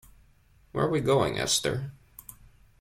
[0.71, 1.91] Where are we going, Esther?